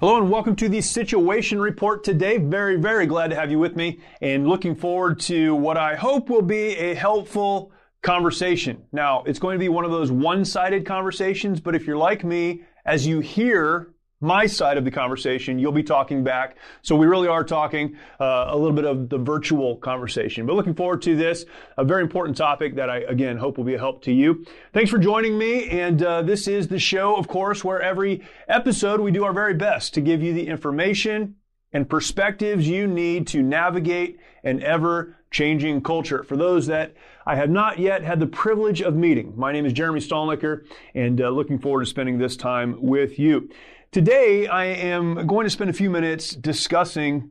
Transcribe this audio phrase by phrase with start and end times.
[0.00, 2.38] Hello and welcome to the Situation Report today.
[2.38, 6.30] Very, very glad to have you with me and looking forward to what I hope
[6.30, 8.80] will be a helpful conversation.
[8.92, 12.62] Now, it's going to be one of those one-sided conversations, but if you're like me,
[12.86, 16.56] as you hear my side of the conversation, you'll be talking back.
[16.82, 20.46] So we really are talking uh, a little bit of the virtual conversation.
[20.46, 21.44] But looking forward to this,
[21.76, 24.44] a very important topic that I, again, hope will be a help to you.
[24.72, 25.68] Thanks for joining me.
[25.68, 29.54] And uh, this is the show, of course, where every episode we do our very
[29.54, 31.36] best to give you the information
[31.72, 36.22] and perspectives you need to navigate an ever changing culture.
[36.22, 36.94] For those that
[37.26, 41.20] I have not yet had the privilege of meeting, my name is Jeremy Stalnecker and
[41.20, 43.48] uh, looking forward to spending this time with you.
[43.90, 47.30] Today, I am going to spend a few minutes discussing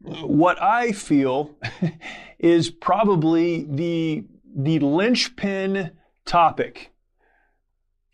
[0.00, 1.56] what I feel
[2.38, 4.24] is probably the,
[4.54, 5.92] the linchpin
[6.26, 6.92] topic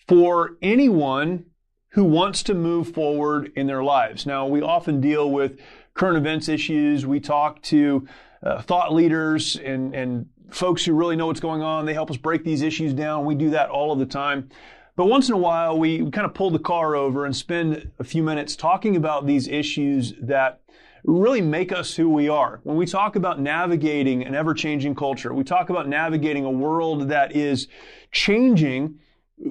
[0.06, 1.46] for anyone
[1.90, 4.26] who wants to move forward in their lives.
[4.26, 5.58] Now, we often deal with
[5.94, 7.04] current events issues.
[7.04, 8.06] We talk to
[8.42, 11.86] uh, thought leaders and, and folks who really know what's going on.
[11.86, 13.24] They help us break these issues down.
[13.24, 14.48] We do that all of the time.
[14.96, 18.04] But once in a while, we kind of pull the car over and spend a
[18.04, 20.60] few minutes talking about these issues that
[21.04, 22.60] really make us who we are.
[22.64, 27.08] When we talk about navigating an ever changing culture, we talk about navigating a world
[27.08, 27.68] that is
[28.12, 28.98] changing,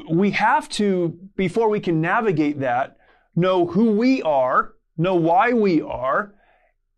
[0.09, 2.97] we have to, before we can navigate that,
[3.35, 6.35] know who we are, know why we are,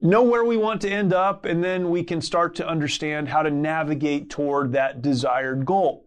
[0.02, 3.44] know where we want to end up, and then we can start to understand how
[3.44, 6.06] to navigate toward that desired goal.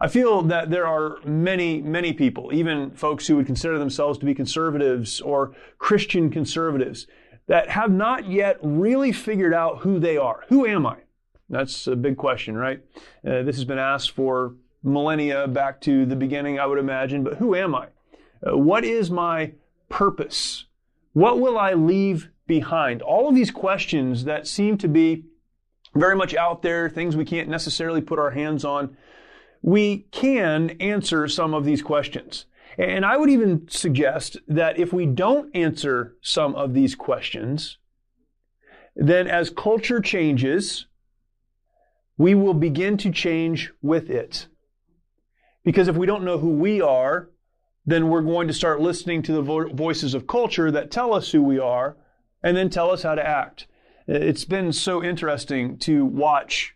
[0.00, 4.24] I feel that there are many, many people, even folks who would consider themselves to
[4.26, 7.06] be conservatives or Christian conservatives,
[7.46, 10.44] that have not yet really figured out who they are.
[10.48, 10.98] Who am I?
[11.48, 12.80] That's a big question, right?
[13.24, 17.34] Uh, this has been asked for millennia back to the beginning, I would imagine, but
[17.34, 17.88] who am I?
[18.44, 19.52] Uh, what is my
[19.88, 20.64] purpose?
[21.12, 23.02] What will I leave behind?
[23.02, 25.24] All of these questions that seem to be
[25.94, 28.96] very much out there, things we can't necessarily put our hands on
[29.62, 32.46] we can answer some of these questions.
[32.76, 37.78] And I would even suggest that if we don't answer some of these questions,
[38.96, 40.86] then as culture changes,
[42.18, 44.48] we will begin to change with it.
[45.64, 47.30] Because if we don't know who we are,
[47.86, 51.30] then we're going to start listening to the vo- voices of culture that tell us
[51.30, 51.96] who we are
[52.42, 53.66] and then tell us how to act.
[54.06, 56.74] It's been so interesting to watch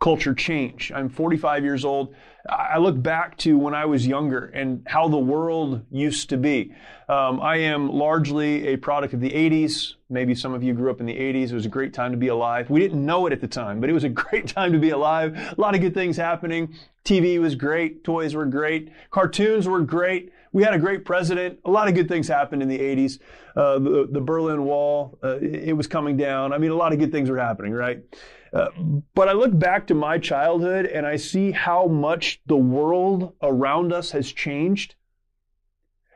[0.00, 0.90] culture change.
[0.92, 2.14] I'm 45 years old.
[2.48, 6.74] I look back to when I was younger and how the world used to be.
[7.08, 9.94] Um, I am largely a product of the 80s.
[10.10, 11.50] Maybe some of you grew up in the 80s.
[11.50, 12.68] It was a great time to be alive.
[12.68, 14.90] We didn't know it at the time, but it was a great time to be
[14.90, 15.36] alive.
[15.36, 16.74] A lot of good things happening.
[17.04, 18.02] TV was great.
[18.02, 18.90] Toys were great.
[19.10, 20.32] Cartoons were great.
[20.52, 21.58] We had a great president.
[21.64, 23.18] A lot of good things happened in the 80s.
[23.56, 26.52] Uh, the, the, Berlin Wall, uh, it was coming down.
[26.52, 28.02] I mean, a lot of good things were happening, right?
[28.52, 28.68] Uh,
[29.14, 33.92] but I look back to my childhood and I see how much the world around
[33.92, 34.94] us has changed,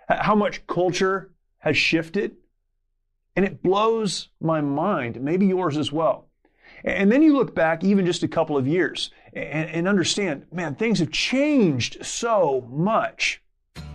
[0.08, 2.36] how much culture has shifted,
[3.34, 6.28] and it blows my mind, maybe yours as well.
[6.84, 10.74] And then you look back even just a couple of years and, and understand, man,
[10.74, 13.42] things have changed so much.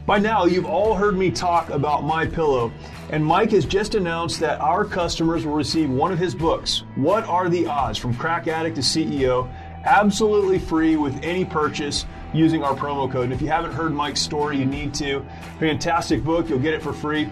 [0.06, 2.72] By now, you've all heard me talk about My Pillow,
[3.12, 7.24] and Mike has just announced that our customers will receive one of his books, What
[7.26, 9.48] Are the Odds from Crack Addict to CEO,
[9.86, 13.26] absolutely free with any purchase using our promo code.
[13.26, 15.24] And if you haven't heard Mike's story, you need to.
[15.60, 17.30] Fantastic book, you'll get it for free.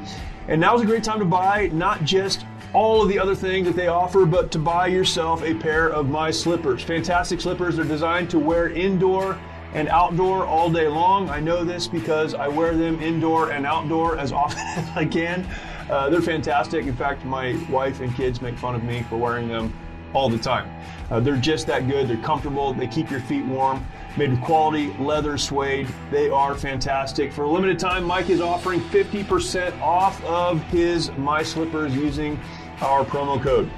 [0.47, 3.75] And now's a great time to buy not just all of the other things that
[3.75, 6.83] they offer, but to buy yourself a pair of my slippers.
[6.83, 7.77] Fantastic slippers.
[7.77, 9.39] They're designed to wear indoor
[9.73, 11.29] and outdoor all day long.
[11.29, 15.47] I know this because I wear them indoor and outdoor as often as I can.
[15.89, 16.85] Uh, they're fantastic.
[16.85, 19.73] In fact, my wife and kids make fun of me for wearing them
[20.13, 20.69] all the time.
[21.09, 22.07] Uh, they're just that good.
[22.07, 22.73] They're comfortable.
[22.73, 23.85] They keep your feet warm.
[24.17, 25.87] Made with quality leather suede.
[26.11, 27.31] They are fantastic.
[27.31, 32.39] For a limited time, Mike is offering 50% off of his My Slippers using
[32.81, 33.69] our promo code.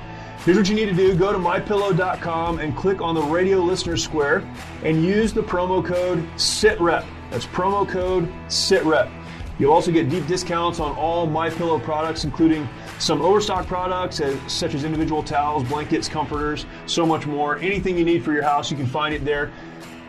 [0.44, 3.96] Here's what you need to do go to mypillow.com and click on the radio listener
[3.96, 4.44] square
[4.84, 7.06] and use the promo code SITREP.
[7.30, 9.12] That's promo code SITREP.
[9.60, 12.68] You'll also get deep discounts on all MyPillow products, including
[12.98, 17.58] some overstock products such as individual towels, blankets, comforters, so much more.
[17.58, 19.52] Anything you need for your house, you can find it there.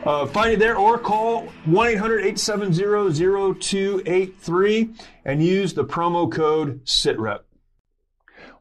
[0.07, 3.13] Uh, find it there or call 1 800 870
[3.61, 4.91] 0283
[5.27, 7.41] and use the promo code SITREP.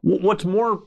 [0.01, 0.83] What's more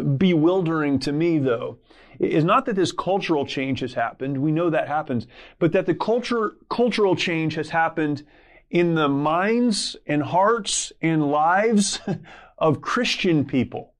[0.00, 1.78] bewildering to me, though,
[2.18, 4.38] is not that this cultural change has happened.
[4.38, 5.26] We know that happens,
[5.58, 8.24] but that the culture, cultural change has happened
[8.70, 12.00] in the minds and hearts and lives
[12.58, 13.91] of Christian people.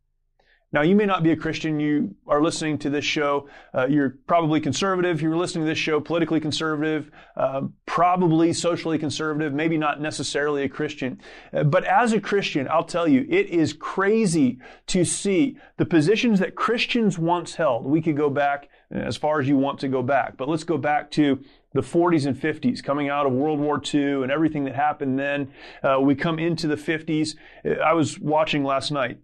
[0.72, 1.78] Now, you may not be a Christian.
[1.78, 3.48] You are listening to this show.
[3.74, 5.20] Uh, you're probably conservative.
[5.20, 10.68] You're listening to this show, politically conservative, uh, probably socially conservative, maybe not necessarily a
[10.70, 11.20] Christian.
[11.52, 16.38] Uh, but as a Christian, I'll tell you, it is crazy to see the positions
[16.38, 17.84] that Christians once held.
[17.84, 20.78] We could go back as far as you want to go back, but let's go
[20.78, 21.42] back to
[21.74, 25.52] the 40s and 50s, coming out of World War II and everything that happened then.
[25.82, 27.34] Uh, we come into the 50s.
[27.64, 29.18] Uh, I was watching last night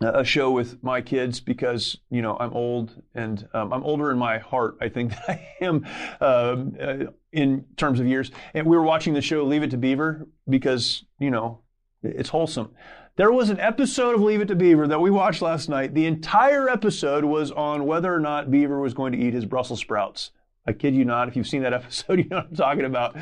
[0.00, 4.18] a show with my kids because you know I'm old and um, I'm older in
[4.18, 4.76] my heart.
[4.80, 5.86] I think that I am
[6.20, 6.96] um, uh,
[7.32, 8.30] in terms of years.
[8.54, 11.60] And we were watching the show Leave It to Beaver because you know
[12.02, 12.70] it's wholesome.
[13.16, 15.92] There was an episode of Leave It to Beaver that we watched last night.
[15.92, 19.80] The entire episode was on whether or not Beaver was going to eat his Brussels
[19.80, 20.30] sprouts.
[20.70, 21.28] I kid you not.
[21.28, 23.16] If you've seen that episode, you know what I'm talking about.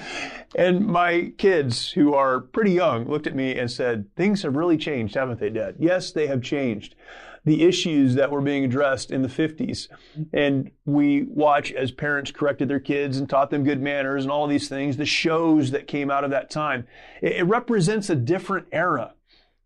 [0.54, 4.76] And my kids, who are pretty young, looked at me and said, Things have really
[4.76, 5.76] changed, haven't they, Dad?
[5.78, 6.94] Yes, they have changed.
[7.44, 9.88] The issues that were being addressed in the 50s.
[10.34, 14.46] And we watch as parents corrected their kids and taught them good manners and all
[14.46, 16.86] these things, the shows that came out of that time.
[17.22, 19.14] It, represents a different era.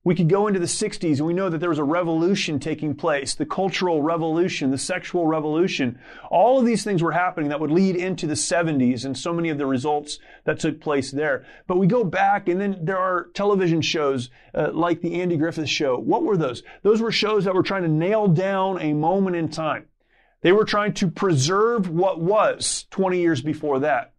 [0.04, 2.96] We could go into the 60s and we know that there was a revolution taking
[2.96, 6.00] place, the cultural revolution, the sexual revolution.
[6.28, 9.48] All of these things were happening that would lead into the 70s and so many
[9.48, 11.46] of the results that took place there.
[11.68, 15.68] But we go back and then there are television shows uh, like the Andy Griffith
[15.68, 15.96] show.
[15.96, 16.64] What were those?
[16.82, 19.86] Those were shows that were trying to nail down a moment in time.
[20.40, 24.14] They were trying to preserve what was 20 years before that.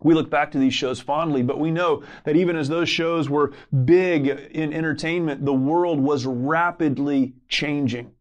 [0.00, 3.28] We look back to these shows fondly, but we know that even as those shows
[3.28, 3.52] were
[3.84, 8.12] big in entertainment, the world was rapidly changing.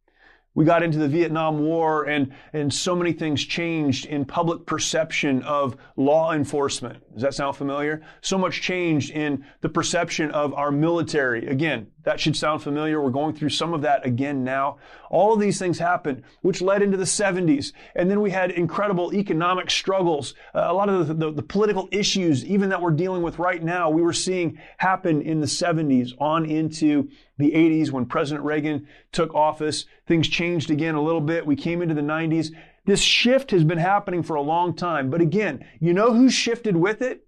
[0.57, 5.44] We got into the Vietnam War and, and so many things changed in public perception
[5.44, 7.04] of law enforcement.
[7.13, 8.01] Does that sound familiar?
[8.21, 11.45] So much changed in the perception of our military.
[11.45, 13.00] Again, that should sound familiar.
[13.00, 14.77] We're going through some of that again now.
[15.12, 17.71] All of these things happened, which led into the 70s.
[17.94, 20.33] And then we had incredible economic struggles.
[20.56, 23.62] Uh, a lot of the, the, the political issues, even that we're dealing with right
[23.62, 28.88] now, we were seeing happen in the 70s on into the 80s when President Reagan
[29.12, 29.86] took office.
[30.06, 31.45] Things changed again a little bit.
[31.45, 32.51] We came into the 90s.
[32.86, 35.10] This shift has been happening for a long time.
[35.10, 37.28] But again, you know who shifted with it?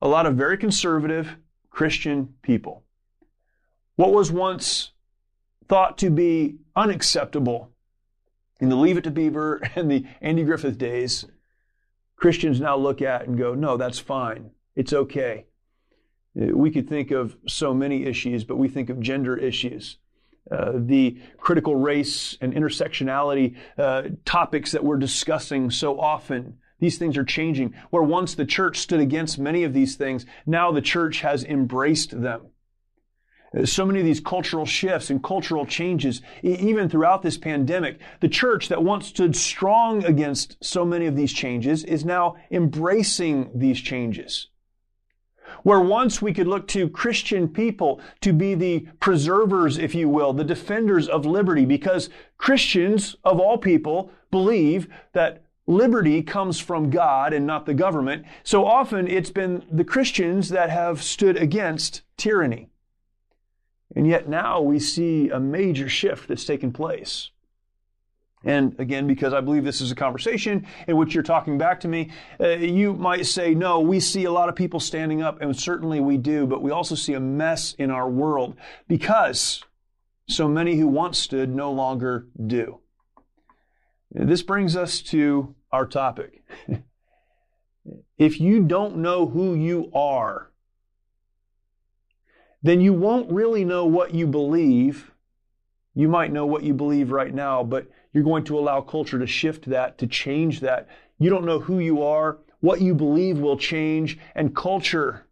[0.00, 1.36] A lot of very conservative
[1.70, 2.84] Christian people.
[3.96, 4.92] What was once
[5.68, 7.70] thought to be unacceptable
[8.60, 11.24] in the Leave It to Beaver and the Andy Griffith days,
[12.16, 14.52] Christians now look at and go, no, that's fine.
[14.76, 15.46] It's okay.
[16.34, 19.98] We could think of so many issues, but we think of gender issues.
[20.50, 26.58] Uh, the critical race and intersectionality uh, topics that we're discussing so often.
[26.80, 27.74] These things are changing.
[27.90, 32.20] Where once the church stood against many of these things, now the church has embraced
[32.20, 32.52] them
[33.64, 38.00] so many of these cultural shifts and cultural changes, even throughout this pandemic.
[38.20, 43.50] The church that once stood strong against so many of these changes is now embracing
[43.54, 44.48] these changes.
[45.62, 50.32] Where once we could look to Christian people to be the preservers, if you will,
[50.32, 57.32] the defenders of liberty, because Christians of all people believe that liberty comes from God
[57.32, 58.24] and not the government.
[58.42, 62.68] So often it's been the Christians that have stood against tyranny.
[63.94, 67.30] And yet now we see a major shift that's taken place.
[68.44, 71.88] And again, because I believe this is a conversation in which you're talking back to
[71.88, 75.56] me, uh, you might say, no, we see a lot of people standing up, and
[75.56, 78.56] certainly we do, but we also see a mess in our world
[78.88, 79.62] because
[80.28, 82.80] so many who once stood no longer do.
[84.10, 86.42] This brings us to our topic.
[88.18, 90.50] if you don't know who you are,
[92.62, 95.10] then you won't really know what you believe.
[95.94, 99.26] You might know what you believe right now, but you're going to allow culture to
[99.26, 100.88] shift that, to change that.
[101.18, 102.38] You don't know who you are.
[102.60, 105.26] What you believe will change, and culture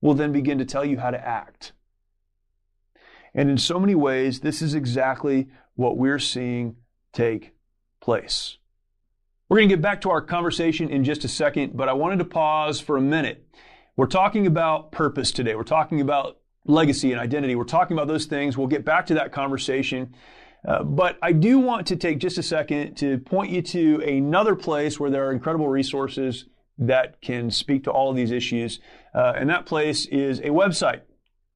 [0.00, 1.72] will then begin to tell you how to act.
[3.34, 6.76] And in so many ways, this is exactly what we're seeing
[7.12, 7.52] take
[8.00, 8.58] place.
[9.48, 12.18] We're going to get back to our conversation in just a second, but I wanted
[12.20, 13.46] to pause for a minute.
[13.96, 15.54] We're talking about purpose today.
[15.54, 17.54] We're talking about legacy and identity.
[17.56, 18.56] We're talking about those things.
[18.56, 20.14] We'll get back to that conversation.
[20.66, 24.54] Uh, but I do want to take just a second to point you to another
[24.54, 26.46] place where there are incredible resources
[26.78, 28.80] that can speak to all of these issues.
[29.14, 31.02] Uh, and that place is a website,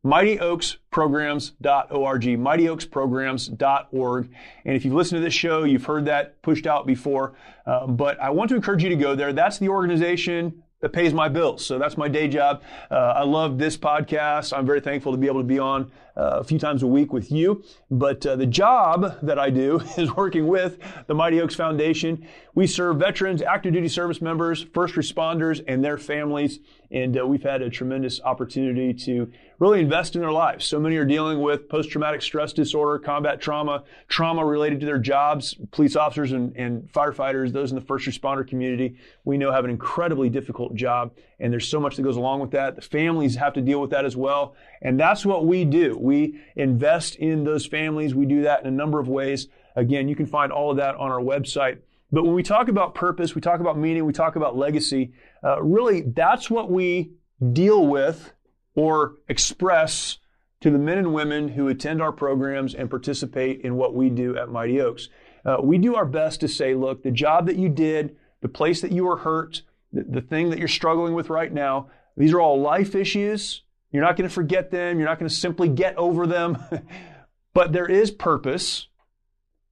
[0.05, 4.31] mightyoaksprograms.org, mightyoaksprograms.org.
[4.65, 7.35] And if you've listened to this show, you've heard that pushed out before.
[7.67, 9.33] Uh, but I want to encourage you to go there.
[9.33, 11.65] That's the organization that pays my bills.
[11.65, 12.63] So that's my day job.
[12.91, 14.55] Uh, I love this podcast.
[14.57, 17.13] I'm very thankful to be able to be on uh, a few times a week
[17.13, 17.63] with you.
[17.91, 22.27] But uh, the job that I do is working with the Mighty Oaks Foundation.
[22.55, 26.61] We serve veterans, active duty service members, first responders, and their families.
[26.91, 30.65] And uh, we've had a tremendous opportunity to really invest in their lives.
[30.65, 34.99] So many are dealing with post traumatic stress disorder, combat trauma, trauma related to their
[34.99, 35.55] jobs.
[35.73, 39.71] Police officers and, and firefighters, those in the first responder community, we know have an
[39.71, 41.13] incredibly difficult job.
[41.41, 42.77] And there's so much that goes along with that.
[42.77, 44.55] The families have to deal with that as well.
[44.85, 45.97] And that's what we do.
[45.99, 48.15] We invest in those families.
[48.15, 49.49] We do that in a number of ways.
[49.75, 51.79] Again, you can find all of that on our website.
[52.13, 55.61] But when we talk about purpose, we talk about meaning, we talk about legacy, uh,
[55.63, 57.15] really, that's what we
[57.53, 58.33] deal with
[58.77, 60.19] or express
[60.61, 64.37] to the men and women who attend our programs and participate in what we do
[64.37, 65.09] at Mighty Oaks.
[65.45, 68.81] Uh, we do our best to say, look, the job that you did, the place
[68.81, 69.63] that you were hurt,
[69.93, 73.64] the, the thing that you're struggling with right now, these are all life issues.
[73.95, 74.99] You're not going to forget them.
[74.99, 76.59] You're not going to simply get over them.
[77.55, 78.89] but there is purpose.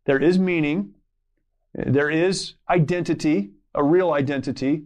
[0.05, 0.95] There is meaning.
[1.75, 4.85] There is identity, a real identity.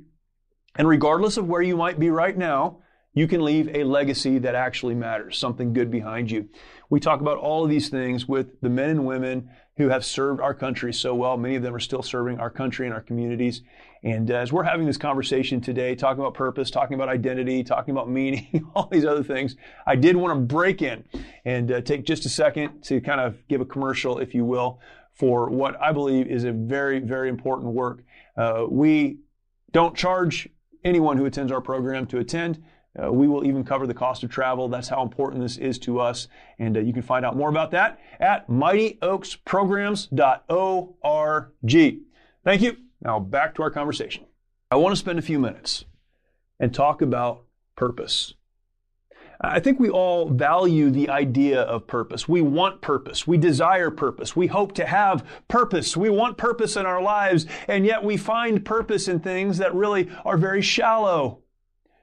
[0.76, 2.78] And regardless of where you might be right now,
[3.12, 6.48] you can leave a legacy that actually matters, something good behind you.
[6.88, 10.40] We talk about all of these things with the men and women who have served
[10.40, 11.37] our country so well.
[11.37, 13.62] Many of them are still serving our country and our communities.
[14.02, 18.09] And as we're having this conversation today, talking about purpose, talking about identity, talking about
[18.09, 19.56] meaning, all these other things,
[19.87, 21.04] I did want to break in
[21.45, 24.80] and uh, take just a second to kind of give a commercial, if you will,
[25.12, 28.04] for what I believe is a very, very important work.
[28.37, 29.18] Uh, we
[29.73, 30.49] don't charge
[30.85, 32.62] anyone who attends our program to attend.
[33.02, 34.68] Uh, we will even cover the cost of travel.
[34.68, 36.28] That's how important this is to us.
[36.58, 41.46] And uh, you can find out more about that at mightyoaksprograms.org.
[42.44, 42.76] Thank you.
[43.02, 44.24] Now back to our conversation.
[44.70, 45.84] I want to spend a few minutes
[46.58, 47.44] and talk about
[47.76, 48.32] purpose.
[49.38, 52.26] I think we all value the idea of purpose.
[52.26, 53.26] We want purpose.
[53.26, 54.34] We desire purpose.
[54.34, 55.94] We hope to have purpose.
[55.94, 60.08] We want purpose in our lives, and yet we find purpose in things that really
[60.24, 61.42] are very shallow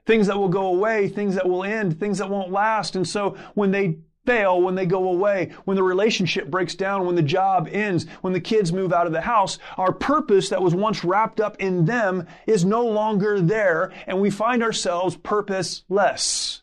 [0.06, 2.96] things that will go away, things that will end, things that won't last.
[2.96, 7.14] And so when they fail, when they go away, when the relationship breaks down, when
[7.14, 10.74] the job ends, when the kids move out of the house, our purpose that was
[10.74, 16.62] once wrapped up in them is no longer there, and we find ourselves purposeless.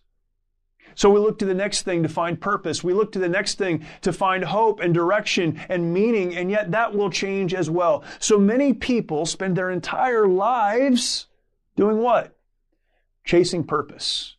[0.95, 2.83] So we look to the next thing to find purpose.
[2.83, 6.71] We look to the next thing to find hope and direction and meaning, and yet
[6.71, 8.03] that will change as well.
[8.19, 11.27] So many people spend their entire lives
[11.75, 12.35] doing what?
[13.23, 14.35] Chasing purpose.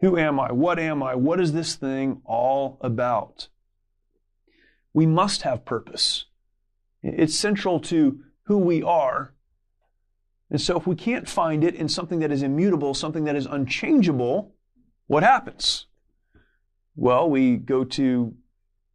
[0.00, 0.52] Who am I?
[0.52, 1.14] What am I?
[1.14, 3.48] What is this thing all about?
[4.92, 6.26] We must have purpose.
[7.02, 9.34] It's central to who we are.
[10.50, 13.46] And so if we can't find it in something that is immutable, something that is
[13.46, 14.54] unchangeable,
[15.06, 15.86] what happens?
[16.96, 18.34] Well, we go to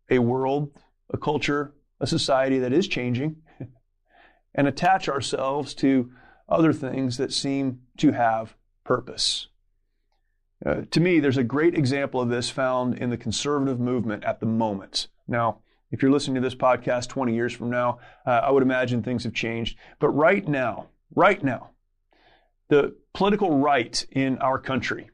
[0.09, 0.71] a world,
[1.09, 3.37] a culture, a society that is changing
[4.55, 6.11] and attach ourselves to
[6.49, 8.55] other things that seem to have
[8.85, 9.47] purpose.
[10.65, 14.39] Uh, to me, there's a great example of this found in the conservative movement at
[14.39, 15.09] the moment.
[15.27, 15.59] Now,
[15.91, 19.25] if you're listening to this podcast 20 years from now, uh, I would imagine things
[19.25, 19.77] have changed.
[19.99, 21.71] But right now, right now,
[22.69, 25.09] the political right in our country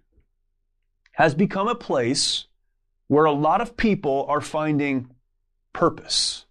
[1.14, 2.48] has become a place
[3.08, 5.10] where a lot of people are finding
[5.74, 6.46] purpose.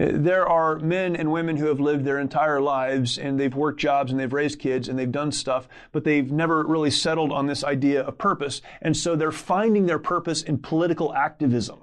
[0.00, 4.10] There are men and women who have lived their entire lives and they've worked jobs
[4.10, 7.62] and they've raised kids and they've done stuff, but they've never really settled on this
[7.62, 8.62] idea of purpose.
[8.80, 11.80] And so they're finding their purpose in political activism.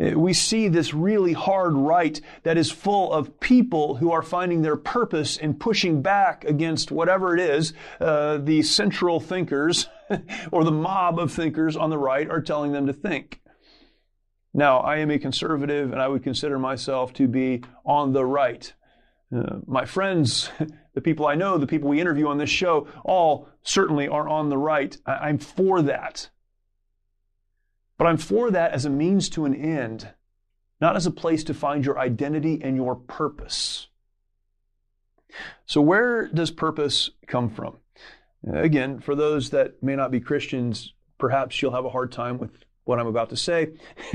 [0.00, 4.76] We see this really hard right that is full of people who are finding their
[4.76, 9.88] purpose in pushing back against whatever it is uh, the central thinkers
[10.50, 13.40] or the mob of thinkers on the right are telling them to think.
[14.54, 18.72] Now, I am a conservative and I would consider myself to be on the right.
[19.34, 20.50] Uh, my friends,
[20.94, 24.48] the people I know, the people we interview on this show, all certainly are on
[24.48, 24.96] the right.
[25.06, 26.30] I- I'm for that.
[27.98, 30.10] But I'm for that as a means to an end,
[30.80, 33.88] not as a place to find your identity and your purpose.
[35.66, 37.78] So, where does purpose come from?
[38.50, 42.52] Again, for those that may not be Christians, perhaps you'll have a hard time with
[42.88, 43.74] what I'm about to say.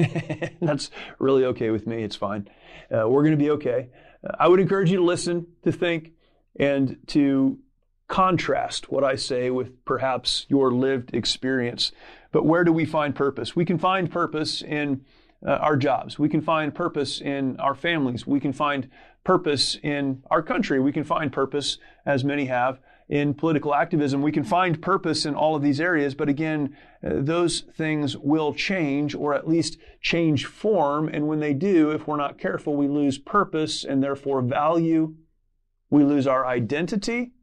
[0.60, 0.90] That's
[1.20, 2.02] really okay with me.
[2.04, 2.50] It's fine.
[2.92, 3.90] Uh, we're going to be okay.
[4.28, 6.14] Uh, I would encourage you to listen, to think,
[6.60, 7.60] and to
[8.08, 11.92] contrast what I say with perhaps your lived experience.
[12.32, 13.56] But where do we find purpose?
[13.56, 15.06] We can find purpose in
[15.46, 16.18] uh, our jobs.
[16.18, 18.26] We can find purpose in our families.
[18.26, 18.90] We can find
[19.24, 20.80] purpose in our country.
[20.80, 21.78] We can find purpose,
[22.08, 22.80] as many have,
[23.10, 24.22] in political activism.
[24.22, 28.54] We can find purpose in all of these areas, but again, uh, those things will
[28.54, 31.10] change or at least change form.
[31.10, 35.16] And when they do, if we're not careful, we lose purpose and therefore value.
[35.90, 37.34] We lose our identity.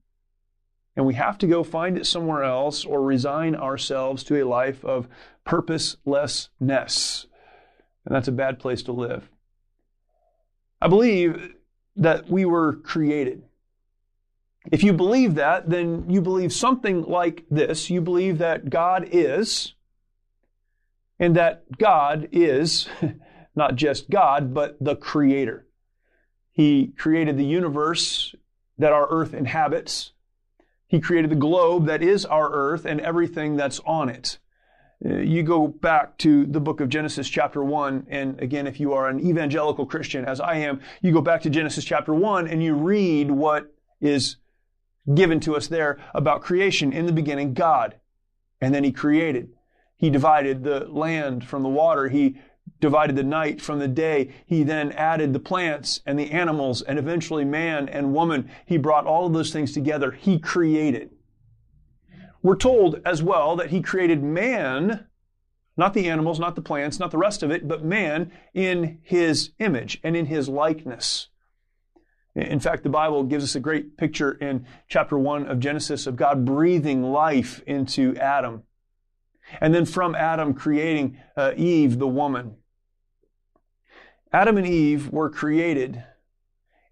[0.97, 4.85] And we have to go find it somewhere else or resign ourselves to a life
[4.85, 5.09] of
[5.45, 7.26] purposelessness.
[8.05, 9.31] And that's a bad place to live.
[10.81, 11.55] I believe
[11.97, 13.43] that we were created
[14.71, 17.88] if you believe that, then you believe something like this.
[17.88, 19.75] You believe that God is,
[21.19, 22.88] and that God is
[23.55, 25.67] not just God, but the Creator.
[26.52, 28.35] He created the universe
[28.79, 30.12] that our earth inhabits.
[30.87, 34.38] He created the globe that is our earth and everything that's on it.
[35.02, 38.93] Uh, you go back to the book of Genesis chapter 1, and again, if you
[38.93, 42.62] are an evangelical Christian, as I am, you go back to Genesis chapter 1 and
[42.62, 44.37] you read what is
[45.14, 46.92] given to us there about creation.
[46.92, 47.97] In the beginning, God.
[48.61, 49.50] And then He created.
[49.97, 52.09] He divided the land from the water.
[52.09, 52.38] He
[52.80, 54.33] divided the night from the day.
[54.47, 58.50] He then added the plants and the animals and eventually man and woman.
[58.66, 60.12] He brought all of those things together.
[60.12, 61.11] He created.
[62.42, 65.07] We're told as well that He created man,
[65.76, 69.50] not the animals, not the plants, not the rest of it, but man in His
[69.59, 71.28] image and in His likeness.
[72.34, 76.16] In fact, the Bible gives us a great picture in chapter 1 of Genesis of
[76.16, 78.62] God breathing life into Adam.
[79.61, 82.57] And then from Adam creating uh, Eve, the woman.
[84.33, 86.05] Adam and Eve were created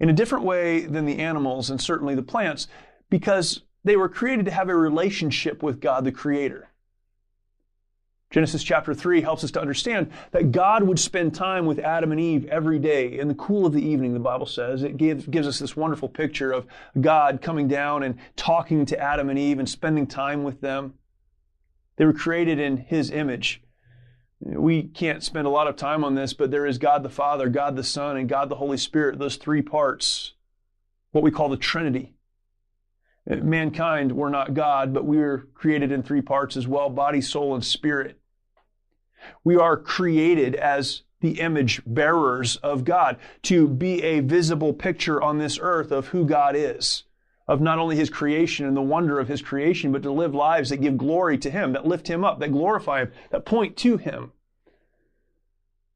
[0.00, 2.66] in a different way than the animals and certainly the plants
[3.10, 6.67] because they were created to have a relationship with God the Creator.
[8.30, 12.20] Genesis chapter 3 helps us to understand that God would spend time with Adam and
[12.20, 14.82] Eve every day in the cool of the evening, the Bible says.
[14.82, 16.66] It gives, gives us this wonderful picture of
[17.00, 20.94] God coming down and talking to Adam and Eve and spending time with them.
[21.96, 23.62] They were created in His image.
[24.40, 27.48] We can't spend a lot of time on this, but there is God the Father,
[27.48, 30.34] God the Son, and God the Holy Spirit, those three parts,
[31.12, 32.14] what we call the Trinity.
[33.28, 37.54] Mankind, we're not God, but we are created in three parts as well body, soul,
[37.54, 38.18] and spirit.
[39.44, 45.38] We are created as the image bearers of God to be a visible picture on
[45.38, 47.04] this earth of who God is,
[47.46, 50.70] of not only His creation and the wonder of His creation, but to live lives
[50.70, 53.98] that give glory to Him, that lift Him up, that glorify Him, that point to
[53.98, 54.32] Him.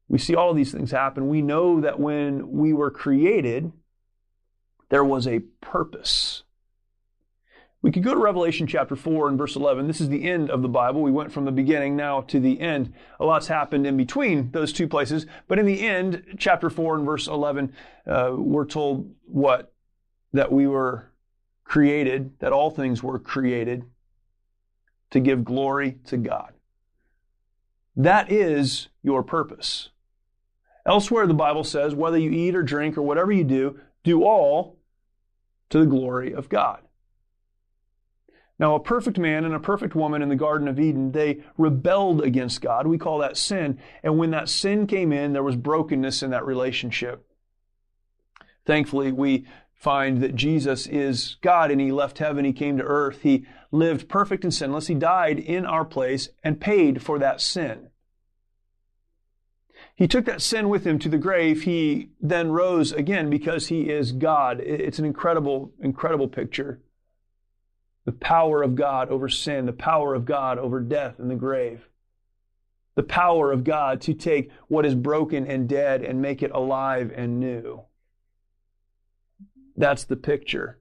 [0.07, 1.29] We see all these things happen.
[1.29, 3.71] We know that when we were created,
[4.89, 6.43] there was a purpose.
[7.83, 9.87] We could go to Revelation chapter 4 and verse 11.
[9.87, 11.01] This is the end of the Bible.
[11.01, 12.93] We went from the beginning now to the end.
[13.19, 15.25] A lot's happened in between those two places.
[15.49, 17.73] But in the end, chapter 4 and verse 11,
[18.07, 19.73] uh, we're told what?
[20.31, 21.11] That we were
[21.65, 23.83] created, that all things were created
[25.11, 26.53] to give glory to God.
[27.97, 29.89] That is your purpose.
[30.85, 34.77] Elsewhere, the Bible says, whether you eat or drink or whatever you do, do all
[35.69, 36.79] to the glory of God.
[38.63, 42.23] Now, a perfect man and a perfect woman in the Garden of Eden, they rebelled
[42.23, 42.87] against God.
[42.87, 43.77] We call that sin.
[44.01, 47.27] And when that sin came in, there was brokenness in that relationship.
[48.65, 53.23] Thankfully, we find that Jesus is God and He left heaven, He came to earth,
[53.23, 57.89] He lived perfect and sinless, He died in our place and paid for that sin.
[59.93, 61.63] He took that sin with Him to the grave.
[61.63, 64.61] He then rose again because He is God.
[64.61, 66.79] It's an incredible, incredible picture
[68.05, 71.87] the power of God over sin, the power of God over death and the grave.
[72.95, 77.11] The power of God to take what is broken and dead and make it alive
[77.15, 77.83] and new.
[79.75, 80.79] That's the picture.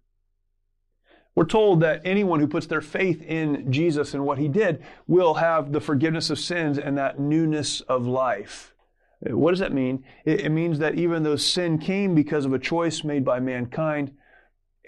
[1.35, 5.35] We're told that anyone who puts their faith in Jesus and what he did will
[5.35, 8.75] have the forgiveness of sins and that newness of life.
[9.21, 10.05] What does that mean?
[10.25, 14.13] It, means that even though sin came because of a choice made by mankind,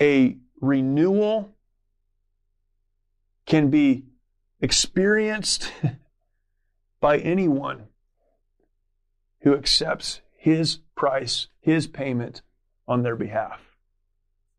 [0.01, 1.54] a renewal
[3.55, 4.03] can be
[4.61, 5.71] experienced
[7.01, 7.85] by anyone
[9.43, 12.43] who accepts his price, his payment
[12.89, 13.61] on their behalf.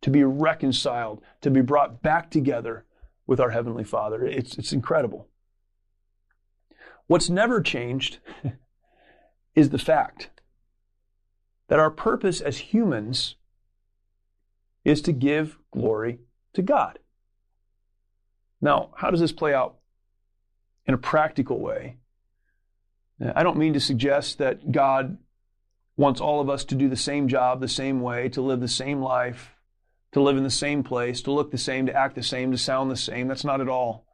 [0.04, 2.86] To be reconciled, to be brought back together
[3.28, 4.26] with our Heavenly Father.
[4.26, 5.28] It's, it's incredible.
[7.08, 8.20] What's never changed
[9.56, 10.30] is the fact
[11.68, 13.36] that our purpose as humans
[14.86, 16.20] is to give glory
[16.54, 17.00] to God.
[18.66, 19.76] Now, how does this play out
[20.88, 21.98] in a practical way?
[23.24, 25.20] I don't mean to suggest that God
[25.96, 28.68] wants all of us to do the same job the same way, to live the
[28.68, 29.54] same life,
[30.14, 32.58] to live in the same place, to look the same, to act the same, to
[32.58, 33.28] sound the same.
[33.28, 34.08] That's not at all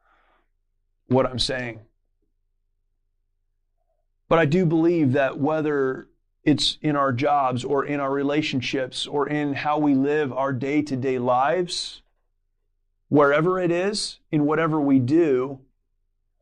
[1.06, 1.80] what I'm saying.
[4.28, 6.08] But I do believe that whether
[6.44, 10.82] it's in our jobs or in our relationships or in how we live our day
[10.82, 12.01] to day lives,
[13.12, 15.60] wherever it is, in whatever we do,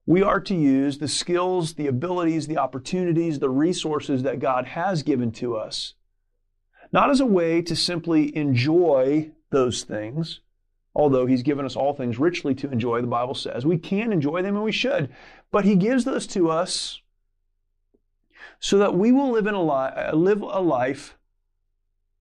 [0.06, 5.02] we are to use the skills, the abilities, the opportunities, the resources that God has
[5.02, 5.94] given to us,
[6.92, 10.42] not as a way to simply enjoy those things,
[10.94, 13.66] although He's given us all things richly to enjoy, the Bible says.
[13.66, 15.12] We can enjoy them and we should,
[15.50, 17.00] but He gives those to us
[18.60, 21.18] so that we will live, in a li- uh, live a life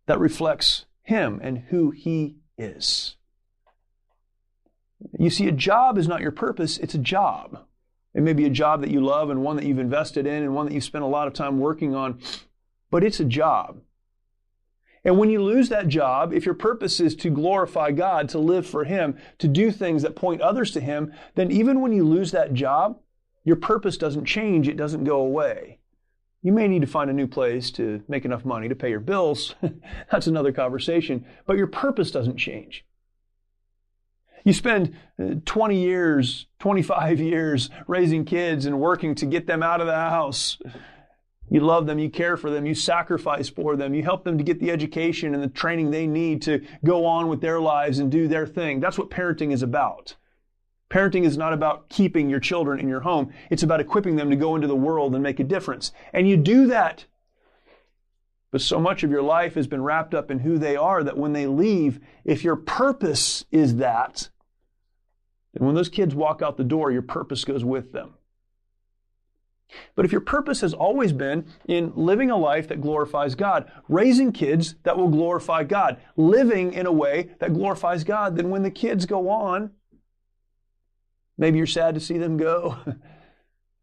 [0.07, 3.15] that reflects Him and who He is.
[5.17, 7.65] You see, a job is not your purpose, it's a job.
[8.13, 10.55] It may be a job that you love and one that you've invested in and
[10.55, 12.19] one that you've spent a lot of time working on,
[12.89, 13.81] but it's a job.
[15.03, 18.67] And when you lose that job, if your purpose is to glorify God, to live
[18.67, 22.31] for Him, to do things that point others to Him, then even when you lose
[22.31, 22.99] that job,
[23.45, 25.79] your purpose doesn't change, it doesn't go away.
[26.41, 28.99] You may need to find a new place to make enough money to pay your
[28.99, 29.55] bills.
[30.12, 31.25] That's another conversation.
[31.45, 32.85] But your purpose doesn't change.
[34.43, 39.82] You spend uh, 20 years, 25 years raising kids and working to get them out
[39.82, 40.58] of the house.
[41.49, 44.43] You love them, you care for them, you sacrifice for them, you help them to
[44.43, 48.12] get the education and the training they need to go on with their lives and
[48.12, 48.80] do their thing.
[48.80, 50.15] That's what parenting is about.
[50.91, 53.32] Parenting is not about keeping your children in your home.
[53.49, 55.91] It's about equipping them to go into the world and make a difference.
[56.13, 57.06] And you do that.
[58.51, 61.17] But so much of your life has been wrapped up in who they are that
[61.17, 64.29] when they leave, if your purpose is that,
[65.53, 68.15] then when those kids walk out the door, your purpose goes with them.
[69.95, 74.31] But if your purpose has always been in living a life that glorifies God, raising
[74.31, 78.71] kids that will glorify God, living in a way that glorifies God, then when the
[78.71, 79.71] kids go on,
[81.39, 82.77] Maybe you're sad to see them go.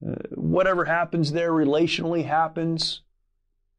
[0.07, 3.01] Uh, whatever happens there relationally happens.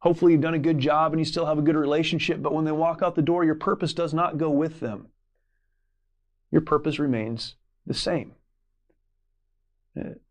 [0.07, 2.63] Hopefully, you've done a good job and you still have a good relationship, but when
[2.63, 5.09] they walk out the door, your purpose does not go with them.
[6.49, 8.31] Your purpose remains the same.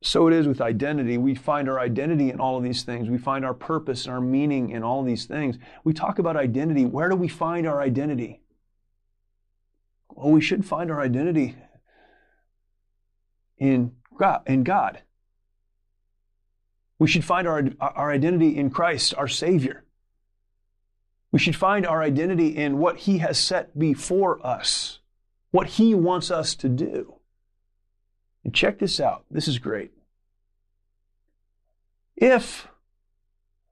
[0.00, 1.18] So it is with identity.
[1.18, 3.10] We find our identity in all of these things.
[3.10, 5.58] We find our purpose and our meaning in all these things.
[5.84, 6.86] We talk about identity.
[6.86, 8.40] Where do we find our identity?
[10.08, 11.54] Well, we should find our identity
[13.58, 14.40] in God.
[14.46, 15.02] In God.
[16.98, 19.84] We should find our, our identity in Christ, our Savior.
[21.30, 25.00] We should find our identity in what He has set before us,
[25.50, 27.16] what He wants us to do.
[28.44, 29.24] And check this out.
[29.30, 29.92] This is great.
[32.16, 32.68] If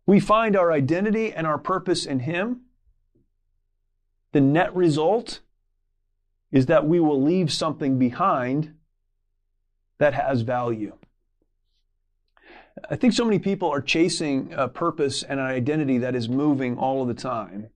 [0.05, 2.63] we find our identity and our purpose in Him,
[4.33, 5.41] the net result
[6.53, 8.75] is that we will leave something behind
[9.99, 10.97] that has value.
[12.91, 16.77] I think so many people are chasing a purpose and an identity that is moving
[16.77, 17.71] all of the time.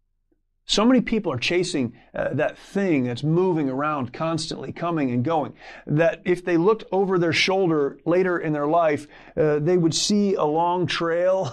[0.67, 5.55] So many people are chasing uh, that thing that's moving around constantly, coming and going,
[5.87, 10.35] that if they looked over their shoulder later in their life, uh, they would see
[10.35, 11.51] a long trail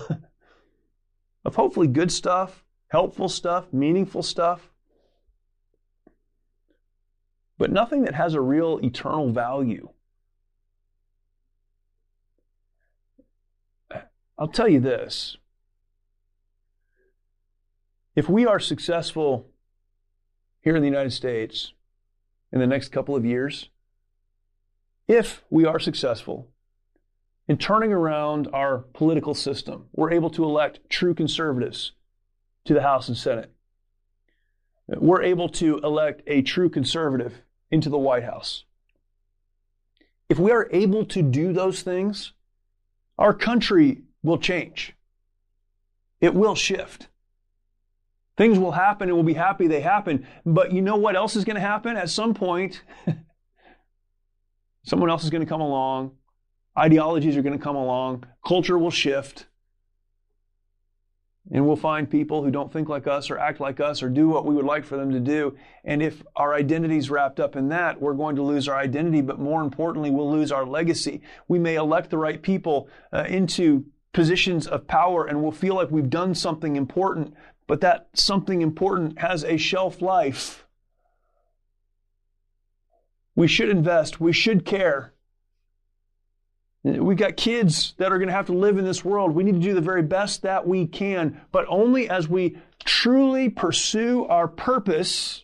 [1.46, 4.70] of hopefully good stuff, helpful stuff, meaningful stuff,
[7.58, 9.88] but nothing that has a real eternal value.
[14.38, 15.38] I'll tell you this.
[18.16, 19.48] If we are successful
[20.62, 21.74] here in the United States
[22.52, 23.70] in the next couple of years,
[25.08, 26.48] if we are successful
[27.48, 31.92] in turning around our political system, we're able to elect true conservatives
[32.66, 33.52] to the House and Senate.
[34.88, 38.66] We're able to elect a true conservative into the White House.
[40.30, 42.34] If we are able to do those things,
[43.18, 44.94] our country will change.
[46.20, 47.08] It will shift.
[48.38, 50.28] Things will happen and we'll be happy they happen.
[50.46, 51.96] But you know what else is going to happen?
[51.96, 52.82] At some point,
[54.84, 56.12] someone else is going to come along.
[56.78, 59.48] ideologies are going to come along, culture will shift,
[61.52, 64.28] and we'll find people who don't think like us or act like us or do
[64.28, 65.56] what we would like for them to do.
[65.84, 69.22] And if our identity is wrapped up in that, we're going to lose our identity,
[69.22, 71.22] but more importantly, we'll lose our legacy.
[71.48, 75.92] We may elect the right people uh, into positions of power and we'll feel like
[75.92, 77.36] we've done something important,
[77.68, 80.66] but that something important has a shelf life.
[83.36, 85.14] We should invest, we should care.
[86.84, 89.34] We've got kids that are going to have to live in this world.
[89.34, 93.50] We need to do the very best that we can, but only as we truly
[93.50, 95.44] pursue our purpose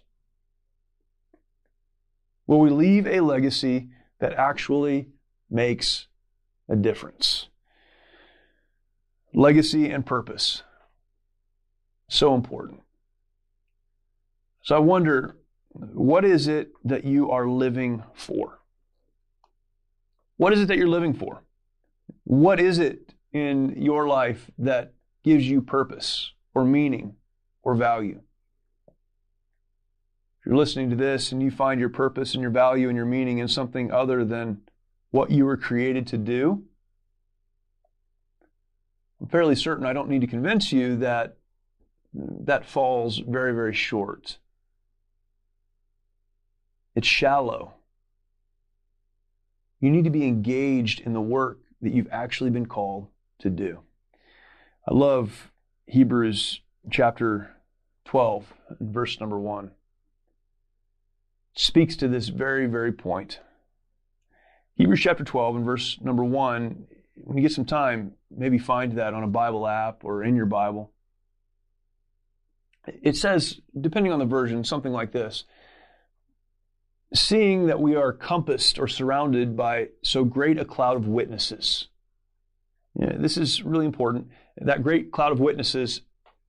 [2.47, 5.09] will we leave a legacy that actually
[5.49, 6.07] makes
[6.69, 7.49] a difference.
[9.33, 10.63] Legacy and purpose.
[12.09, 12.81] So important.
[14.63, 15.37] So I wonder,
[15.69, 18.59] what is it that you are living for?
[20.37, 21.43] What is it that you're living for?
[22.23, 27.15] What is it in your life that gives you purpose or meaning
[27.63, 28.21] or value?
[30.39, 33.05] If you're listening to this and you find your purpose and your value and your
[33.05, 34.61] meaning in something other than
[35.11, 36.63] what you were created to do,
[39.21, 41.37] I'm fairly certain I don't need to convince you that
[42.13, 44.39] that falls very, very short.
[46.95, 47.75] It's shallow.
[49.79, 53.07] You need to be engaged in the work that you've actually been called
[53.39, 53.79] to do.
[54.87, 55.51] I love
[55.85, 57.55] Hebrews chapter
[58.05, 59.65] 12, verse number 1.
[59.65, 59.71] It
[61.55, 63.39] speaks to this very, very point.
[64.75, 66.87] Hebrews chapter 12 and verse number 1,
[67.23, 70.45] when you get some time, maybe find that on a Bible app or in your
[70.45, 70.91] Bible.
[73.01, 75.45] It says, depending on the version, something like this
[77.13, 81.87] seeing that we are compassed or surrounded by so great a cloud of witnesses.
[82.95, 84.29] This is really important.
[84.57, 86.01] That great cloud of witnesses,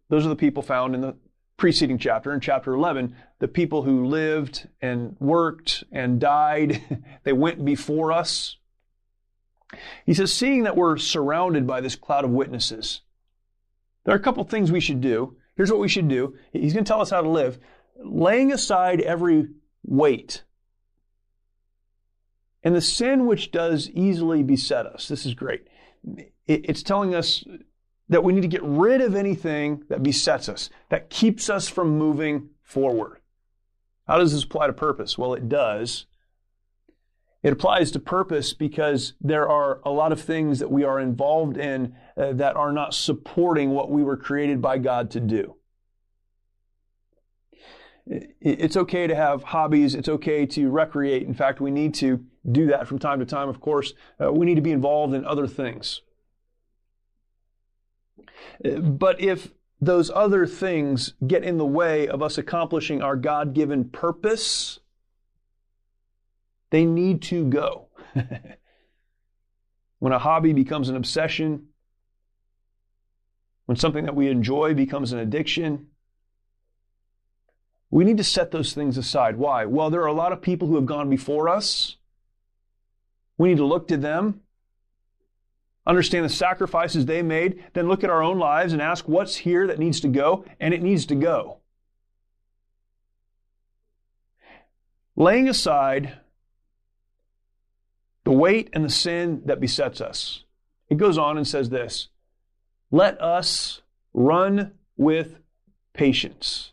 [0.08, 1.16] those are the people found in the
[1.56, 6.82] preceding chapter, in chapter 11, the people who lived and worked and died,
[7.24, 8.56] they went before us.
[10.04, 13.00] He says, seeing that we're surrounded by this cloud of witnesses,
[14.04, 15.36] there are a couple things we should do.
[15.56, 16.34] Here's what we should do.
[16.52, 17.58] He's going to tell us how to live.
[17.96, 19.48] Laying aside every
[19.84, 20.44] weight
[22.62, 25.08] and the sin which does easily beset us.
[25.08, 25.66] This is great.
[26.46, 27.44] It's telling us
[28.08, 31.98] that we need to get rid of anything that besets us, that keeps us from
[31.98, 33.20] moving forward.
[34.06, 35.16] How does this apply to purpose?
[35.16, 36.06] Well, it does.
[37.42, 41.56] It applies to purpose because there are a lot of things that we are involved
[41.56, 45.56] in uh, that are not supporting what we were created by God to do.
[48.06, 49.94] It's okay to have hobbies.
[49.94, 51.22] It's okay to recreate.
[51.22, 53.92] In fact, we need to do that from time to time, of course.
[54.22, 56.02] Uh, we need to be involved in other things.
[58.64, 63.54] Uh, but if those other things get in the way of us accomplishing our God
[63.54, 64.80] given purpose,
[66.72, 67.88] they need to go.
[69.98, 71.68] when a hobby becomes an obsession,
[73.66, 75.88] when something that we enjoy becomes an addiction,
[77.90, 79.36] we need to set those things aside.
[79.36, 79.66] Why?
[79.66, 81.98] Well, there are a lot of people who have gone before us.
[83.36, 84.40] We need to look to them,
[85.86, 89.66] understand the sacrifices they made, then look at our own lives and ask what's here
[89.66, 91.58] that needs to go, and it needs to go.
[95.14, 96.18] Laying aside
[98.24, 100.44] the weight and the sin that besets us.
[100.88, 102.08] It goes on and says this
[102.90, 103.82] Let us
[104.12, 105.38] run with
[105.92, 106.72] patience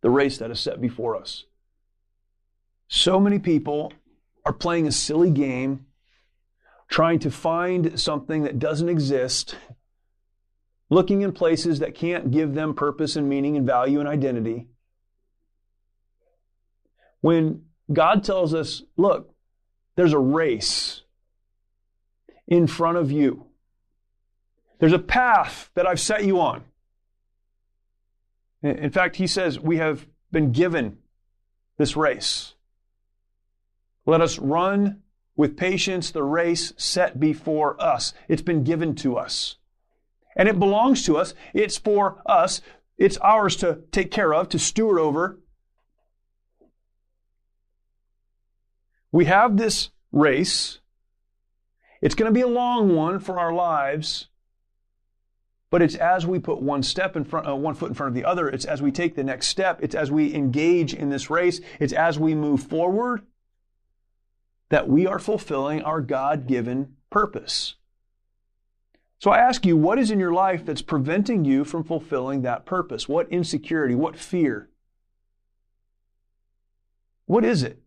[0.00, 1.44] the race that is set before us.
[2.88, 3.92] So many people
[4.44, 5.86] are playing a silly game,
[6.88, 9.56] trying to find something that doesn't exist,
[10.88, 14.68] looking in places that can't give them purpose and meaning and value and identity.
[17.20, 19.34] When God tells us, look,
[19.98, 21.02] there's a race
[22.46, 23.46] in front of you.
[24.78, 26.62] There's a path that I've set you on.
[28.62, 30.98] In fact, he says, We have been given
[31.78, 32.54] this race.
[34.06, 35.02] Let us run
[35.34, 38.14] with patience the race set before us.
[38.28, 39.56] It's been given to us.
[40.36, 41.34] And it belongs to us.
[41.52, 42.60] It's for us.
[42.98, 45.40] It's ours to take care of, to steward over.
[49.12, 50.78] We have this race.
[52.00, 54.28] It's going to be a long one for our lives.
[55.70, 58.14] But it's as we put one step in front, uh, one foot in front of
[58.14, 58.48] the other.
[58.48, 59.80] It's as we take the next step.
[59.82, 61.60] It's as we engage in this race.
[61.78, 63.26] It's as we move forward
[64.70, 67.74] that we are fulfilling our God given purpose.
[69.18, 72.64] So I ask you, what is in your life that's preventing you from fulfilling that
[72.64, 73.08] purpose?
[73.08, 73.94] What insecurity?
[73.94, 74.70] What fear?
[77.26, 77.82] What is it?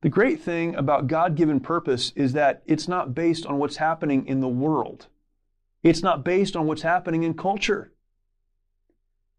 [0.00, 4.26] The great thing about God given purpose is that it's not based on what's happening
[4.26, 5.08] in the world.
[5.82, 7.92] It's not based on what's happening in culture.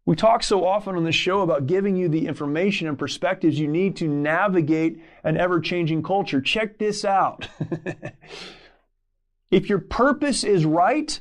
[0.04, 3.68] We talk so often on this show about giving you the information and perspectives you
[3.68, 6.40] need to navigate an ever changing culture.
[6.40, 7.48] Check this out.
[9.50, 11.20] if your purpose is right,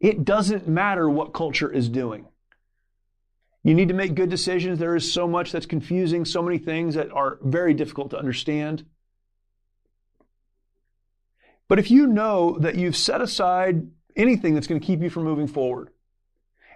[0.00, 2.28] it doesn't matter what culture is doing.
[3.64, 4.78] You need to make good decisions.
[4.78, 8.84] There is so much that's confusing, so many things that are very difficult to understand.
[11.66, 15.24] But if you know that you've set aside anything that's going to keep you from
[15.24, 15.88] moving forward,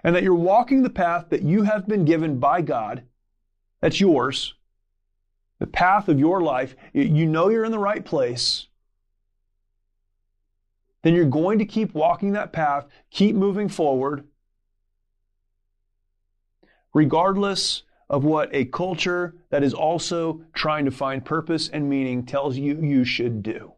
[0.03, 3.03] and that you're walking the path that you have been given by God,
[3.81, 4.55] that's yours,
[5.59, 8.67] the path of your life, you know you're in the right place,
[11.03, 14.27] then you're going to keep walking that path, keep moving forward,
[16.93, 22.57] regardless of what a culture that is also trying to find purpose and meaning tells
[22.57, 23.73] you you should do.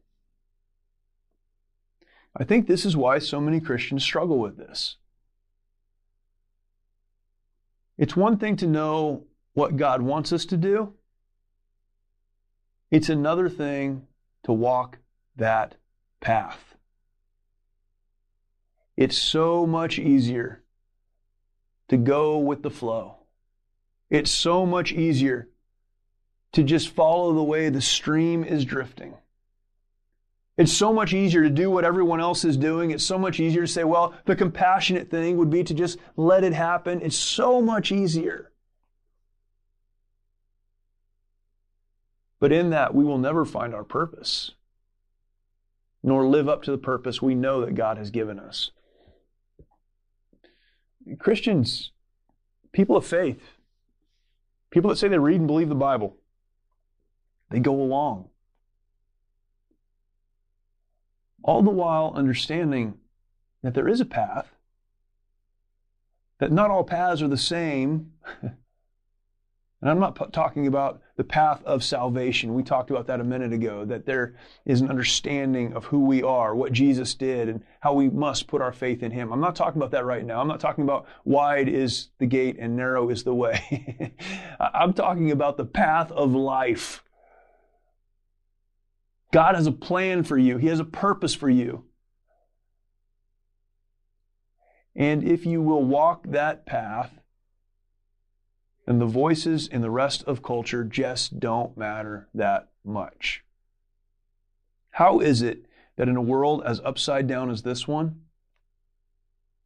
[2.36, 4.96] I think this is why so many Christians struggle with this.
[7.98, 10.94] It's one thing to know what God wants us to do,
[12.90, 14.08] it's another thing
[14.44, 14.98] to walk
[15.36, 15.76] that
[16.20, 16.76] path.
[18.98, 20.64] It's so much easier
[21.92, 23.18] to go with the flow.
[24.10, 25.50] It's so much easier
[26.54, 29.14] to just follow the way the stream is drifting.
[30.58, 32.92] It's so much easier to do what everyone else is doing.
[32.92, 36.46] It's so much easier to say, well, the compassionate thing would be to just let
[36.46, 37.02] it happen.
[37.02, 38.54] It's so much easier.
[42.40, 44.52] But in that, we will never find our purpose,
[46.02, 48.72] nor live up to the purpose we know that God has given us.
[51.20, 51.92] Christians,
[52.72, 53.58] people of faith,
[54.70, 56.18] people that say they read and believe the Bible,
[57.50, 58.30] they go along
[61.44, 62.96] all the while understanding
[63.64, 64.56] that there is a path,
[66.40, 68.14] that not all paths are the same.
[68.42, 68.54] and
[69.82, 72.56] I'm not p- talking about the path of salvation.
[72.56, 74.34] We talked about that a minute ago, that there
[74.66, 78.60] is an understanding of who we are, what Jesus did, and how we must put
[78.60, 79.32] our faith in Him.
[79.32, 80.42] I'm not talking about that right now.
[80.42, 84.16] I'm not talking about wide is the gate and narrow is the way.
[84.60, 87.04] I'm talking about the path of life
[89.32, 91.86] God has a plan for you, He has a purpose for you.
[94.94, 97.21] And if you will walk that path,
[98.86, 103.44] then the voices in the rest of culture just don't matter that much.
[104.92, 105.66] How is it
[105.98, 108.22] that in a world as upside down as this one,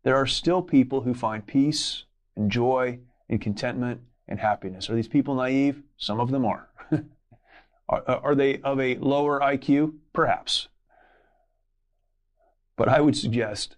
[0.04, 2.04] there are still people who find peace
[2.36, 2.99] and joy
[3.30, 4.89] and contentment and happiness?
[4.89, 5.82] Are these people naive?
[5.97, 6.69] Some of them are.
[7.88, 9.93] Are, uh, are they of a lower IQ?
[10.12, 10.69] Perhaps.
[12.75, 13.75] But I would suggest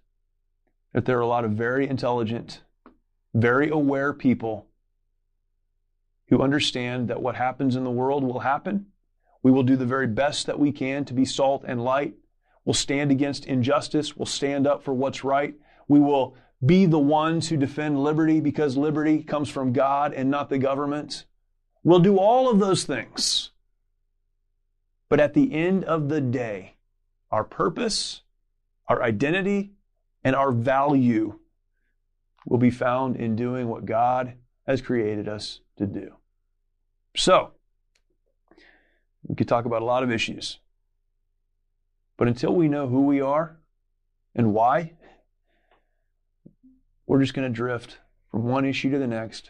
[0.94, 2.62] that there are a lot of very intelligent,
[3.34, 4.67] very aware people
[6.30, 8.88] who understand that what happens in the world will happen.
[9.44, 12.16] We will do the very best that we can to be salt and light.
[12.66, 14.18] We'll stand against injustice.
[14.18, 15.56] We'll stand up for what's right.
[15.88, 16.36] We will
[16.66, 21.26] be the ones who defend liberty because liberty comes from God and not the government.
[21.84, 23.52] We'll do all of those things.
[25.08, 26.76] But at the end of the day,
[27.32, 28.22] our purpose,
[28.90, 29.72] our identity,
[30.24, 31.40] and our value
[32.46, 34.34] will be found in doing what God
[34.66, 36.17] has created us to do.
[37.18, 37.54] So,
[39.24, 40.60] we could talk about a lot of issues.
[42.16, 43.58] But until we know who we are
[44.36, 44.94] and why,
[47.08, 47.98] we're just going to drift
[48.30, 49.50] from one issue to the next,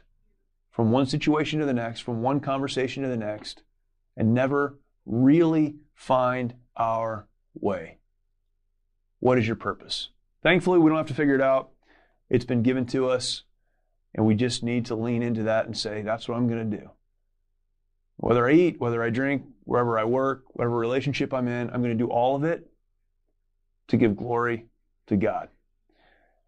[0.71, 3.63] from one situation to the next, from one conversation to the next,
[4.15, 7.97] and never really find our way.
[9.19, 10.09] What is your purpose?
[10.41, 11.71] Thankfully, we don't have to figure it out.
[12.29, 13.43] It's been given to us,
[14.15, 16.77] and we just need to lean into that and say, that's what I'm going to
[16.77, 16.91] do.
[18.17, 21.97] Whether I eat, whether I drink, wherever I work, whatever relationship I'm in, I'm going
[21.97, 22.69] to do all of it
[23.89, 24.65] to give glory
[25.07, 25.49] to God.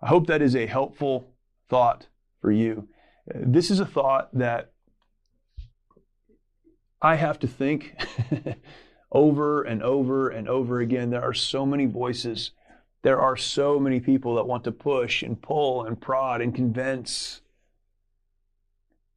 [0.02, 1.34] I hope that is a helpful
[1.70, 2.08] thought
[2.42, 2.88] for you.
[3.34, 4.72] This is a thought that
[7.02, 7.96] I have to think
[9.12, 11.10] over and over and over again.
[11.10, 12.52] There are so many voices.
[13.04, 17.42] There are so many people that want to push and pull and prod and convince.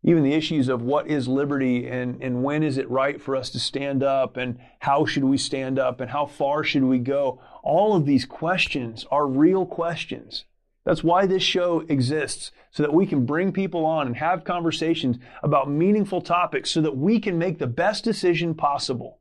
[0.05, 3.51] Even the issues of what is liberty and, and when is it right for us
[3.51, 7.41] to stand up and how should we stand up and how far should we go.
[7.63, 10.45] All of these questions are real questions.
[10.85, 15.19] That's why this show exists, so that we can bring people on and have conversations
[15.41, 19.21] about meaningful topics so that we can make the best decision possible.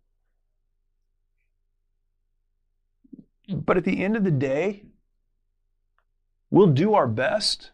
[3.47, 4.85] But at the end of the day,
[6.49, 7.71] we'll do our best,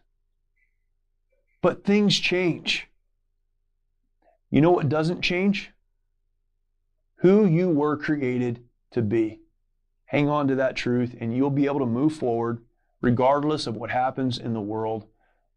[1.62, 2.87] but things change.
[4.50, 5.70] You know what doesn't change?
[7.16, 9.40] Who you were created to be.
[10.06, 12.62] Hang on to that truth, and you'll be able to move forward
[13.00, 15.06] regardless of what happens in the world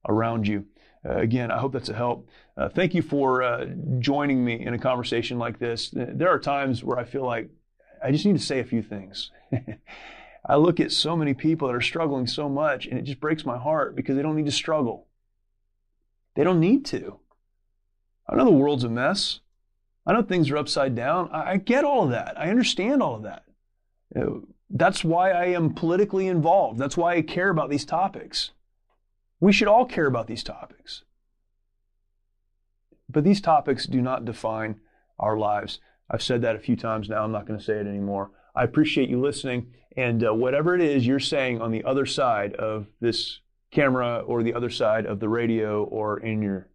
[0.08, 0.66] around you.
[1.06, 2.28] Uh, again, I hope that's a help.
[2.58, 3.66] Uh, thank you for uh,
[4.00, 5.90] joining me in a conversation like this.
[5.94, 7.50] There are times where I feel like
[8.04, 9.32] I just need to say a few things.
[10.46, 13.46] I look at so many people that are struggling so much, and it just breaks
[13.46, 15.08] my heart because they don't need to struggle.
[16.36, 17.20] They don't need to.
[18.28, 19.40] I know the world's a mess.
[20.06, 21.30] I know things are upside down.
[21.32, 22.40] I, I get all of that.
[22.40, 23.44] I understand all of that.
[24.16, 26.80] You know, that's why I am politically involved.
[26.80, 28.52] That's why I care about these topics.
[29.40, 31.04] We should all care about these topics.
[33.10, 34.80] But these topics do not define
[35.20, 35.80] our lives.
[36.10, 37.24] I've said that a few times now.
[37.24, 38.32] I'm not going to say it anymore.
[38.56, 39.74] I appreciate you listening.
[39.98, 43.42] And uh, whatever it is you're saying on the other side of this
[43.72, 46.68] camera or the other side of the radio or in your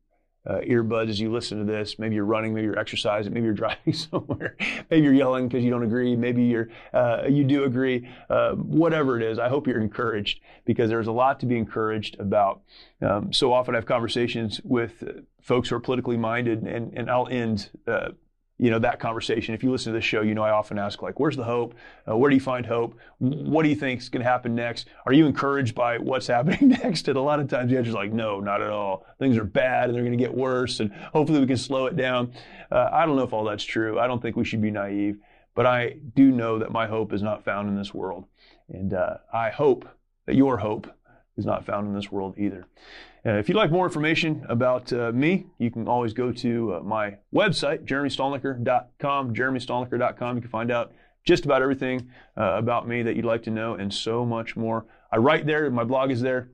[0.46, 1.98] uh, earbuds as you listen to this.
[1.98, 4.56] Maybe you're running, maybe you're exercising, maybe you're driving somewhere,
[4.90, 8.08] maybe you're yelling because you don't agree, maybe you're uh, you do agree.
[8.28, 12.18] Uh, whatever it is, I hope you're encouraged because there's a lot to be encouraged
[12.20, 12.62] about.
[13.02, 15.02] Um, so often I have conversations with
[15.40, 18.10] folks who are politically minded, and and I'll end uh,
[18.58, 19.54] you know that conversation.
[19.54, 21.74] If you listen to this show you know i often ask like where's the hope?
[22.08, 22.98] Uh, where do you find hope?
[23.18, 24.88] What do you think is going to happen next?
[25.04, 27.08] Are you encouraged by what's happening next?
[27.08, 29.06] And a lot of times the answer's like no not at all.
[29.18, 31.96] Things are bad and they're going to get worse and hopefully we can slow it
[31.96, 32.32] down.
[32.70, 33.98] Uh, i don't know if all that's true.
[33.98, 35.18] I don't think we should be naive
[35.54, 38.24] but i do know that my hope is not found in this world.
[38.68, 39.88] And uh, i hope
[40.26, 40.86] that your hope
[41.36, 42.66] is not found in this world either
[43.26, 46.80] uh, if you'd like more information about uh, me, you can always go to uh,
[46.80, 50.36] my website, jeremystalnecker.com, jeremystalnecker.com.
[50.36, 50.92] You can find out
[51.24, 54.86] just about everything uh, about me that you'd like to know and so much more.
[55.10, 56.50] I write there, my blog is there,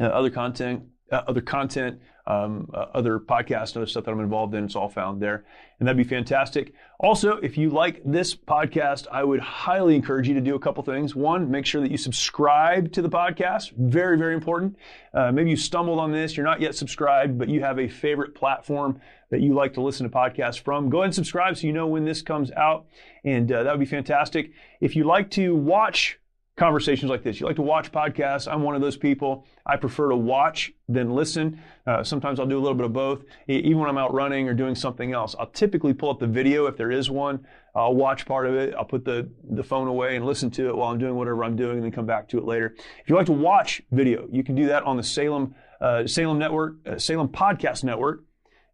[0.00, 0.82] uh, other content,
[1.12, 4.64] uh, other content, um, uh, other podcasts, other stuff that I'm involved in.
[4.64, 5.44] It's all found there,
[5.78, 6.72] and that'd be fantastic.
[6.98, 10.82] Also, if you like this podcast, I would highly encourage you to do a couple
[10.84, 11.14] things.
[11.14, 13.72] One, make sure that you subscribe to the podcast.
[13.72, 14.76] Very, very important.
[15.12, 18.34] Uh, maybe you stumbled on this, you're not yet subscribed, but you have a favorite
[18.34, 19.00] platform
[19.30, 20.88] that you like to listen to podcasts from.
[20.88, 22.86] Go ahead and subscribe so you know when this comes out,
[23.24, 24.52] and uh, that would be fantastic.
[24.80, 26.18] If you like to watch
[26.56, 27.40] conversations like this.
[27.40, 28.50] You like to watch podcasts.
[28.50, 29.46] I'm one of those people.
[29.64, 31.60] I prefer to watch than listen.
[31.86, 33.24] Uh, sometimes I'll do a little bit of both.
[33.48, 36.66] Even when I'm out running or doing something else, I'll typically pull up the video
[36.66, 37.46] if there is one.
[37.74, 38.74] I'll watch part of it.
[38.74, 41.56] I'll put the, the phone away and listen to it while I'm doing whatever I'm
[41.56, 42.74] doing and then come back to it later.
[42.76, 46.38] If you like to watch video, you can do that on the Salem, uh, Salem
[46.38, 48.24] Network, uh, Salem Podcast Network.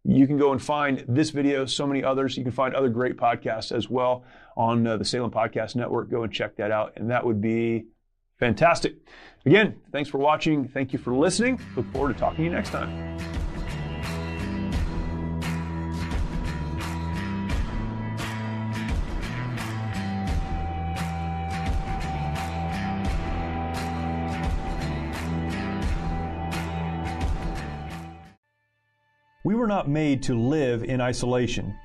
[0.03, 2.37] You can go and find this video, so many others.
[2.37, 4.23] You can find other great podcasts as well
[4.55, 6.09] on uh, the Salem Podcast Network.
[6.09, 7.85] Go and check that out, and that would be
[8.39, 8.95] fantastic.
[9.45, 10.67] Again, thanks for watching.
[10.67, 11.59] Thank you for listening.
[11.75, 13.48] Look forward to talking to you next time.
[29.59, 31.77] Were not made to live in isolation.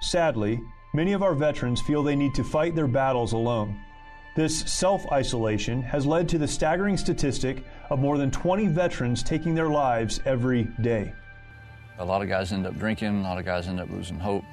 [0.00, 0.60] Sadly,
[0.92, 3.80] many of our veterans feel they need to fight their battles alone.
[4.34, 9.54] This self isolation has led to the staggering statistic of more than 20 veterans taking
[9.54, 11.12] their lives every day.
[11.98, 14.44] A lot of guys end up drinking, a lot of guys end up losing hope.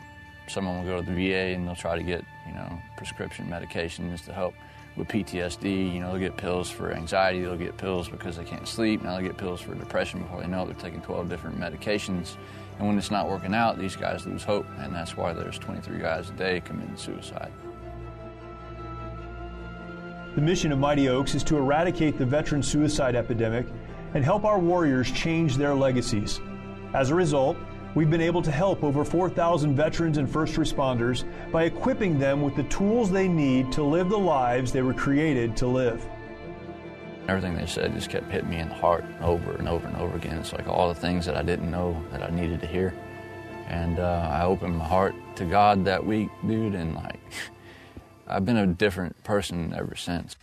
[0.47, 2.79] Some of them will go to the VA and they'll try to get, you know,
[2.97, 4.53] prescription medications to help
[4.95, 5.93] with PTSD.
[5.93, 9.17] You know, they'll get pills for anxiety, they'll get pills because they can't sleep, now
[9.17, 10.65] they'll get pills for depression before they know it.
[10.67, 12.35] They're taking 12 different medications.
[12.77, 15.97] And when it's not working out, these guys lose hope, and that's why there's 23
[15.99, 17.51] guys a day committing suicide.
[20.35, 23.65] The mission of Mighty Oaks is to eradicate the veteran suicide epidemic
[24.13, 26.41] and help our warriors change their legacies.
[26.93, 27.55] As a result,
[27.95, 32.53] We've been able to help over 4,000 veterans and first responders by equipping them with
[32.57, 36.05] the tools they need to live the lives they were created to live.
[37.29, 40.13] Everything they said just kept hitting me in the heart over and over and over
[40.17, 40.37] again.
[40.39, 42.93] It's like all the things that I didn't know that I needed to hear.
[43.67, 47.19] And uh, I opened my heart to God that week, dude, and like,
[48.27, 50.35] I've been a different person ever since.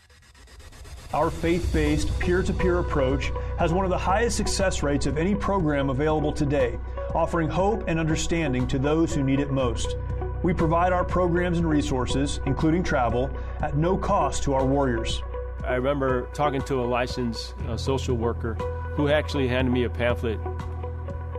[1.12, 5.18] Our faith based, peer to peer approach has one of the highest success rates of
[5.18, 6.78] any program available today,
[7.14, 9.96] offering hope and understanding to those who need it most.
[10.42, 15.22] We provide our programs and resources, including travel, at no cost to our warriors.
[15.64, 18.54] I remember talking to a licensed uh, social worker
[18.94, 20.40] who actually handed me a pamphlet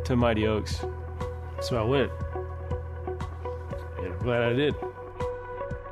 [0.06, 0.86] to Mighty Oaks.
[1.62, 2.12] So I went.
[3.98, 4.76] And I'm glad I did.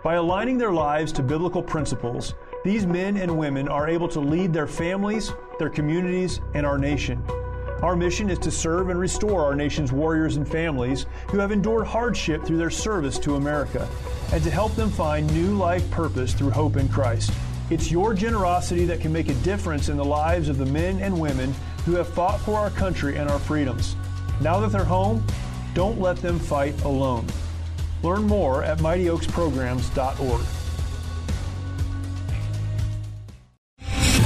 [0.04, 4.54] By aligning their lives to biblical principles, these men and women are able to lead
[4.54, 7.24] their families, their communities, and our nation.
[7.82, 11.88] Our mission is to serve and restore our nation's warriors and families who have endured
[11.88, 13.90] hardship through their service to America,
[14.32, 17.32] and to help them find new life purpose through hope in Christ.
[17.72, 21.20] It's your generosity that can make a difference in the lives of the men and
[21.20, 21.56] women
[21.86, 23.96] who have fought for our country and our freedoms.
[24.42, 25.26] Now that they're home,
[25.74, 27.26] don't let them fight alone.
[28.04, 30.61] Learn more at mightyoaksprograms.org.